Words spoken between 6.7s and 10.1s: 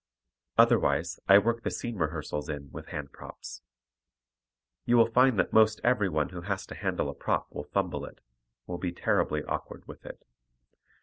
handle a prop will fumble it, will be terribly awkward with